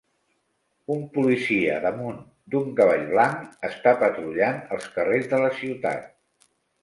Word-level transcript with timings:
Un 0.93 1.01
policia 1.17 1.75
damunt 1.83 2.17
d'un 2.55 2.71
cavall 2.79 3.05
blanc 3.11 3.67
està 3.71 3.95
patrullant 4.01 4.59
els 4.77 4.87
carrers 4.95 5.29
de 5.35 5.45
la 5.45 5.53
ciutat. 5.61 6.11